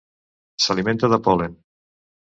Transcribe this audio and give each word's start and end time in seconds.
S'alimenta 0.65 1.11
de 1.15 1.19
pol·len. 1.29 1.57